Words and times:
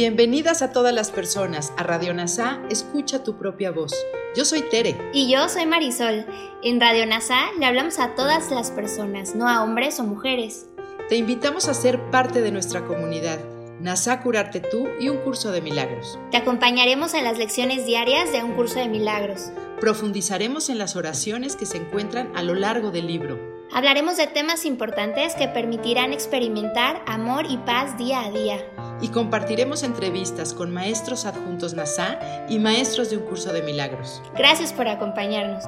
Bienvenidas 0.00 0.62
a 0.62 0.70
todas 0.70 0.94
las 0.94 1.10
personas 1.10 1.72
a 1.76 1.82
Radio 1.82 2.14
NASA, 2.14 2.60
escucha 2.70 3.24
tu 3.24 3.36
propia 3.36 3.72
voz. 3.72 3.92
Yo 4.36 4.44
soy 4.44 4.62
Tere. 4.62 4.96
Y 5.12 5.28
yo 5.28 5.48
soy 5.48 5.66
Marisol. 5.66 6.24
En 6.62 6.80
Radio 6.80 7.04
NASA 7.04 7.50
le 7.58 7.66
hablamos 7.66 7.98
a 7.98 8.14
todas 8.14 8.52
las 8.52 8.70
personas, 8.70 9.34
no 9.34 9.48
a 9.48 9.64
hombres 9.64 9.98
o 9.98 10.04
mujeres. 10.04 10.68
Te 11.08 11.16
invitamos 11.16 11.68
a 11.68 11.74
ser 11.74 12.00
parte 12.12 12.42
de 12.42 12.52
nuestra 12.52 12.84
comunidad. 12.84 13.40
NASA 13.80 14.22
Curarte 14.22 14.60
Tú 14.60 14.86
y 15.00 15.08
un 15.08 15.16
curso 15.16 15.50
de 15.50 15.62
milagros. 15.62 16.16
Te 16.30 16.36
acompañaremos 16.36 17.14
en 17.14 17.24
las 17.24 17.36
lecciones 17.36 17.84
diarias 17.84 18.30
de 18.30 18.44
un 18.44 18.52
curso 18.52 18.78
de 18.78 18.86
milagros. 18.86 19.50
Profundizaremos 19.80 20.68
en 20.68 20.78
las 20.78 20.94
oraciones 20.94 21.56
que 21.56 21.66
se 21.66 21.78
encuentran 21.78 22.30
a 22.36 22.44
lo 22.44 22.54
largo 22.54 22.92
del 22.92 23.08
libro. 23.08 23.36
Hablaremos 23.72 24.16
de 24.16 24.28
temas 24.28 24.64
importantes 24.64 25.34
que 25.34 25.48
permitirán 25.48 26.12
experimentar 26.12 27.02
amor 27.08 27.46
y 27.50 27.56
paz 27.56 27.98
día 27.98 28.22
a 28.22 28.30
día. 28.30 28.64
Y 29.00 29.08
compartiremos 29.08 29.82
entrevistas 29.82 30.54
con 30.54 30.72
maestros 30.72 31.24
adjuntos 31.26 31.74
NASA 31.74 32.18
y 32.48 32.58
maestros 32.58 33.10
de 33.10 33.16
un 33.16 33.24
curso 33.24 33.52
de 33.52 33.62
milagros. 33.62 34.22
Gracias 34.36 34.72
por 34.72 34.88
acompañarnos. 34.88 35.64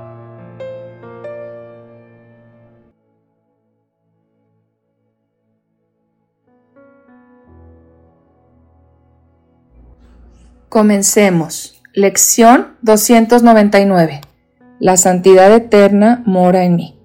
Comencemos. 10.70 11.82
Lección 11.94 12.76
299. 12.82 14.20
La 14.78 14.96
santidad 14.96 15.52
eterna 15.52 16.22
mora 16.24 16.62
en 16.62 16.76
mí. 16.76 16.96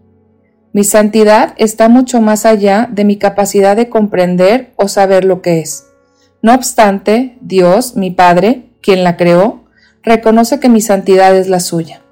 Mi 0.72 0.84
santidad 0.84 1.56
está 1.58 1.90
mucho 1.90 2.22
más 2.22 2.46
allá 2.46 2.88
de 2.92 3.06
mi 3.06 3.18
capacidad 3.18 3.76
de 3.76 3.90
comprender 3.90 4.72
o 4.76 4.88
saber 4.88 5.26
lo 5.26 5.42
que 5.42 5.62
es. 5.62 5.85
No 6.46 6.54
obstante, 6.54 7.40
Dios, 7.42 7.96
mi 7.96 8.12
Padre, 8.12 8.70
quien 8.80 9.04
la 9.04 9.18
creó, 9.18 9.64
reconoce 10.04 10.60
que 10.60 10.70
mi 10.70 10.80
santidad 10.80 11.36
es 11.36 11.50
la 11.50 11.60
suya. 11.60 12.04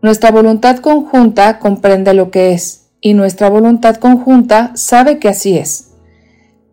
Nuestra 0.00 0.32
voluntad 0.32 0.78
conjunta 0.78 1.60
comprende 1.60 2.12
lo 2.12 2.32
que 2.32 2.54
es, 2.54 2.88
y 3.00 3.14
nuestra 3.14 3.48
voluntad 3.48 3.98
conjunta 3.98 4.72
sabe 4.74 5.20
que 5.20 5.28
así 5.28 5.56
es. 5.56 5.92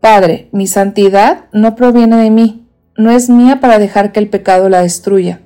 Padre, 0.01 0.49
mi 0.51 0.65
santidad 0.65 1.45
no 1.53 1.75
proviene 1.75 2.17
de 2.23 2.31
mí, 2.31 2.67
no 2.97 3.11
es 3.11 3.29
mía 3.29 3.59
para 3.59 3.77
dejar 3.77 4.11
que 4.11 4.19
el 4.19 4.27
pecado 4.27 4.67
la 4.67 4.81
destruya. 4.81 5.41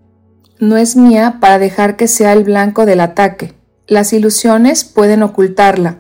No 0.61 0.77
es 0.77 0.95
mía 0.95 1.39
para 1.41 1.59
dejar 1.59 1.97
que 1.97 2.07
sea 2.07 2.31
el 2.31 2.45
blanco 2.45 2.85
del 2.85 3.01
ataque. 3.01 3.51
Las 3.85 4.13
ilusiones 4.13 4.85
pueden 4.85 5.23
ocultarla, 5.23 5.97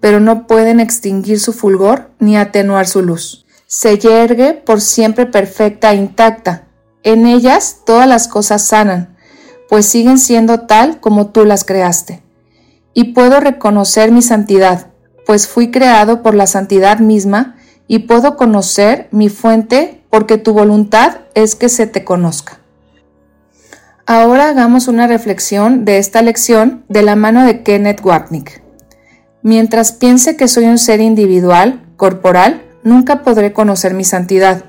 pero 0.00 0.20
no 0.20 0.46
pueden 0.46 0.80
extinguir 0.80 1.38
su 1.38 1.52
fulgor 1.52 2.12
ni 2.18 2.38
atenuar 2.38 2.86
su 2.86 3.02
luz. 3.02 3.45
Se 3.66 3.98
yergue 3.98 4.54
por 4.54 4.80
siempre 4.80 5.26
perfecta 5.26 5.92
e 5.92 5.96
intacta. 5.96 6.68
En 7.02 7.26
ellas 7.26 7.78
todas 7.84 8.06
las 8.08 8.28
cosas 8.28 8.62
sanan, 8.62 9.16
pues 9.68 9.86
siguen 9.86 10.18
siendo 10.18 10.60
tal 10.60 11.00
como 11.00 11.28
tú 11.28 11.44
las 11.44 11.64
creaste. 11.64 12.22
Y 12.94 13.12
puedo 13.12 13.40
reconocer 13.40 14.12
mi 14.12 14.22
santidad, 14.22 14.88
pues 15.26 15.48
fui 15.48 15.70
creado 15.70 16.22
por 16.22 16.34
la 16.34 16.46
santidad 16.46 17.00
misma, 17.00 17.56
y 17.88 18.00
puedo 18.00 18.36
conocer 18.36 19.08
mi 19.10 19.28
fuente 19.28 20.02
porque 20.10 20.38
tu 20.38 20.52
voluntad 20.52 21.18
es 21.34 21.54
que 21.54 21.68
se 21.68 21.86
te 21.86 22.04
conozca. 22.04 22.58
Ahora 24.06 24.48
hagamos 24.48 24.88
una 24.88 25.06
reflexión 25.06 25.84
de 25.84 25.98
esta 25.98 26.22
lección 26.22 26.84
de 26.88 27.02
la 27.02 27.16
mano 27.16 27.44
de 27.44 27.62
Kenneth 27.62 28.04
Wapnick. 28.04 28.62
Mientras 29.42 29.92
piense 29.92 30.36
que 30.36 30.48
soy 30.48 30.64
un 30.66 30.78
ser 30.78 31.00
individual, 31.00 31.84
corporal, 31.96 32.65
nunca 32.86 33.22
podré 33.22 33.52
conocer 33.52 33.92
mi 33.92 34.04
santidad, 34.04 34.64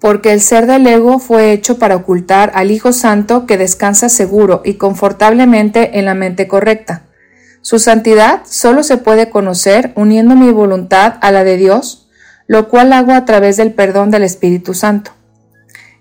porque 0.00 0.32
el 0.32 0.40
ser 0.40 0.66
del 0.66 0.86
ego 0.86 1.18
fue 1.18 1.52
hecho 1.52 1.78
para 1.78 1.96
ocultar 1.96 2.52
al 2.54 2.70
Hijo 2.70 2.94
Santo 2.94 3.44
que 3.44 3.58
descansa 3.58 4.08
seguro 4.08 4.62
y 4.64 4.74
confortablemente 4.74 5.98
en 5.98 6.06
la 6.06 6.14
mente 6.14 6.48
correcta. 6.48 7.02
Su 7.60 7.78
santidad 7.78 8.40
solo 8.46 8.82
se 8.82 8.96
puede 8.96 9.28
conocer 9.28 9.92
uniendo 9.96 10.34
mi 10.34 10.50
voluntad 10.50 11.14
a 11.20 11.30
la 11.30 11.44
de 11.44 11.58
Dios 11.58 12.00
lo 12.50 12.68
cual 12.68 12.92
hago 12.92 13.12
a 13.12 13.24
través 13.24 13.56
del 13.58 13.74
perdón 13.74 14.10
del 14.10 14.24
Espíritu 14.24 14.74
Santo. 14.74 15.12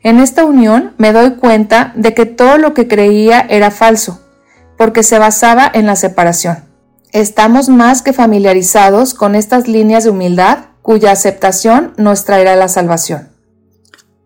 En 0.02 0.18
esta 0.18 0.46
unión 0.46 0.96
me 0.98 1.14
doy 1.14 1.36
cuenta 1.36 1.94
de 1.96 2.16
que 2.16 2.26
todo 2.26 2.58
lo 2.58 2.74
que 2.74 2.88
creía 2.88 3.40
era 3.42 3.70
falso, 3.70 4.20
porque 4.76 5.04
se 5.04 5.20
basaba 5.20 5.70
en 5.72 5.86
la 5.86 5.96
separación. 5.96 6.64
Estamos 7.12 7.70
más 7.70 8.02
que 8.02 8.14
familiarizados 8.14 9.14
con 9.14 9.36
estas 9.36 9.68
líneas 9.68 10.06
de 10.06 10.10
humildad 10.10 10.70
cuya 10.90 11.12
aceptación 11.12 11.94
nos 11.98 12.26
traerá 12.26 12.56
la 12.56 12.68
salvación. 12.68 13.30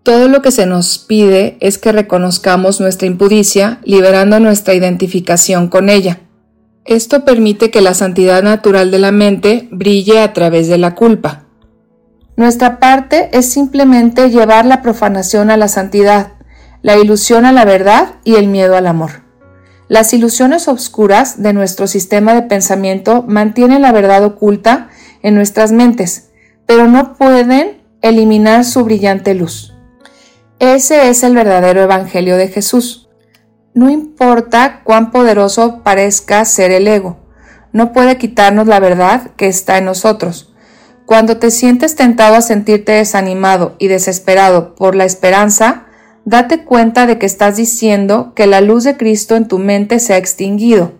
Todo 0.01 0.29
lo 0.29 0.41
que 0.41 0.49
se 0.49 0.65
nos 0.65 0.97
pide 0.97 1.57
es 1.59 1.77
que 1.77 1.91
reconozcamos 1.91 2.79
nuestra 2.79 3.05
impudicia, 3.05 3.81
liberando 3.83 4.39
nuestra 4.39 4.73
identificación 4.73 5.67
con 5.67 5.89
ella. 5.89 6.21
Esto 6.85 7.25
permite 7.25 7.69
que 7.69 7.81
la 7.81 7.93
santidad 7.93 8.43
natural 8.43 8.91
de 8.91 8.99
la 8.99 9.11
mente 9.11 9.67
brille 9.73 10.21
a 10.21 10.31
través 10.31 10.69
de 10.69 10.77
la 10.77 10.95
culpa. 10.95 11.43
Nuestra 12.37 12.79
parte 12.79 13.29
es 13.33 13.51
simplemente 13.51 14.29
llevar 14.29 14.65
la 14.65 14.81
profanación 14.81 15.49
a 15.49 15.57
la 15.57 15.67
santidad, 15.67 16.31
la 16.81 16.95
ilusión 16.95 17.43
a 17.43 17.51
la 17.51 17.65
verdad 17.65 18.15
y 18.23 18.35
el 18.35 18.47
miedo 18.47 18.77
al 18.77 18.87
amor. 18.87 19.23
Las 19.89 20.13
ilusiones 20.13 20.69
obscuras 20.69 21.43
de 21.43 21.51
nuestro 21.51 21.87
sistema 21.87 22.33
de 22.33 22.43
pensamiento 22.43 23.25
mantienen 23.27 23.81
la 23.81 23.91
verdad 23.91 24.23
oculta 24.23 24.87
en 25.23 25.35
nuestras 25.35 25.73
mentes, 25.73 26.29
pero 26.65 26.87
no 26.87 27.13
pueden 27.13 27.81
eliminar 28.01 28.65
su 28.65 28.83
brillante 28.83 29.33
luz. 29.33 29.73
Ese 30.59 31.09
es 31.09 31.23
el 31.23 31.35
verdadero 31.35 31.81
Evangelio 31.81 32.37
de 32.37 32.47
Jesús. 32.47 33.09
No 33.73 33.89
importa 33.89 34.81
cuán 34.83 35.11
poderoso 35.11 35.81
parezca 35.83 36.45
ser 36.45 36.71
el 36.71 36.87
ego, 36.87 37.17
no 37.71 37.91
puede 37.91 38.17
quitarnos 38.17 38.67
la 38.67 38.79
verdad 38.79 39.31
que 39.35 39.47
está 39.47 39.77
en 39.77 39.85
nosotros 39.85 40.53
cuando 41.05 41.37
te 41.37 41.51
sientes 41.51 41.95
tentado 41.95 42.35
a 42.35 42.41
sentirte 42.41 42.93
desanimado 42.93 43.75
y 43.77 43.87
desesperado 43.87 44.75
por 44.75 44.95
la 44.95 45.05
esperanza, 45.05 45.85
date 46.25 46.63
cuenta 46.63 47.05
de 47.05 47.19
que 47.19 47.25
estás 47.25 47.57
diciendo 47.57 48.33
que 48.35 48.47
la 48.47 48.61
luz 48.61 48.85
de 48.85 48.95
Cristo 48.95 49.35
en 49.35 49.47
tu 49.47 49.59
mente 49.59 49.99
se 49.99 50.13
ha 50.13 50.17
extinguido. 50.17 50.93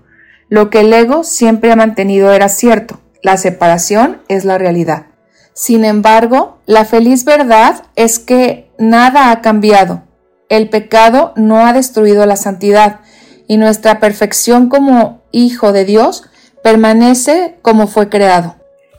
Lo 0.50 0.70
que 0.70 0.82
el 0.82 0.94
ego 0.94 1.24
siempre 1.24 1.72
ha 1.72 1.76
mantenido 1.76 2.34
era 2.34 2.50
cierto, 2.50 3.00
la 3.22 3.38
separación 3.38 4.22
es 4.28 4.44
la 4.44 4.58
realidad. 4.58 5.08
Sin 5.54 5.86
embargo, 5.86 6.58
la 6.66 6.86
feliz 6.86 7.26
verdad 7.26 7.84
es 7.96 8.20
que 8.20 8.72
nada 8.78 9.32
ha 9.32 9.42
cambiado. 9.42 10.04
El 10.50 10.70
pecado 10.70 11.34
no 11.36 11.66
ha 11.66 11.74
destruido 11.74 12.26
la 12.26 12.36
santidad 12.36 13.02
y 13.48 13.58
nuestra 13.58 14.00
perfección 14.00 14.70
como 14.70 15.22
hijo 15.32 15.72
de 15.72 15.86
Dios 15.86 16.24
permanece 16.64 17.58
como 17.62 17.88
fue 17.88 18.10
creado. 18.10 18.56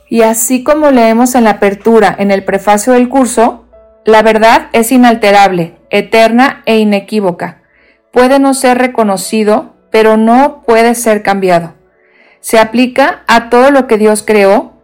Y 0.09 0.21
así 0.21 0.63
como 0.63 0.91
leemos 0.91 1.35
en 1.35 1.45
la 1.45 1.51
apertura 1.51 2.15
en 2.17 2.31
el 2.31 2.45
prefacio 2.45 2.93
del 2.93 3.09
curso, 3.09 3.65
la 4.05 4.21
verdad 4.21 4.67
es 4.71 4.91
inalterable, 4.91 5.77
eterna 5.89 6.61
e 6.65 6.77
inequívoca. 6.77 7.63
Puede 8.11 8.39
no 8.39 8.53
ser 8.53 8.77
reconocido, 8.77 9.73
pero 9.89 10.15
no 10.15 10.61
puede 10.65 10.93
ser 10.95 11.23
cambiado. 11.23 11.73
Se 12.39 12.59
aplica 12.59 13.23
a 13.27 13.49
todo 13.49 13.71
lo 13.71 13.87
que 13.87 13.97
Dios 13.97 14.23
creó 14.25 14.74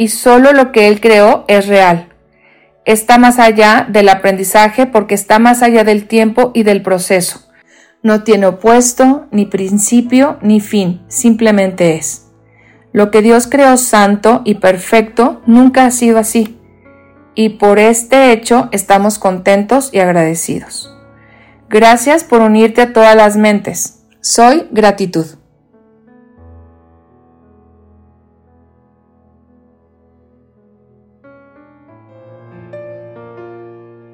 y 0.00 0.08
solo 0.08 0.54
lo 0.54 0.72
que 0.72 0.88
Él 0.88 0.98
creó 0.98 1.44
es 1.46 1.66
real. 1.66 2.08
Está 2.86 3.18
más 3.18 3.38
allá 3.38 3.86
del 3.86 4.08
aprendizaje 4.08 4.86
porque 4.86 5.14
está 5.14 5.38
más 5.38 5.62
allá 5.62 5.84
del 5.84 6.08
tiempo 6.08 6.52
y 6.54 6.62
del 6.62 6.80
proceso. 6.80 7.42
No 8.02 8.22
tiene 8.22 8.46
opuesto, 8.46 9.26
ni 9.30 9.44
principio, 9.44 10.38
ni 10.40 10.60
fin, 10.60 11.02
simplemente 11.08 11.96
es. 11.96 12.28
Lo 12.94 13.10
que 13.10 13.20
Dios 13.20 13.46
creó 13.46 13.76
santo 13.76 14.40
y 14.46 14.54
perfecto 14.54 15.42
nunca 15.44 15.84
ha 15.84 15.90
sido 15.90 16.18
así, 16.18 16.58
y 17.34 17.50
por 17.50 17.78
este 17.78 18.32
hecho 18.32 18.70
estamos 18.72 19.18
contentos 19.18 19.90
y 19.92 19.98
agradecidos. 19.98 20.96
Gracias 21.68 22.24
por 22.24 22.40
unirte 22.40 22.80
a 22.80 22.94
todas 22.94 23.14
las 23.14 23.36
mentes. 23.36 24.00
Soy 24.22 24.66
gratitud. 24.70 25.39